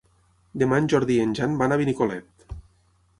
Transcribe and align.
Demà 0.61 0.79
en 0.83 0.87
Jordi 0.93 1.17
i 1.17 1.21
en 1.25 1.35
Jan 1.39 1.53
van 1.59 1.75
a 1.75 1.79
Benicolet. 1.85 2.47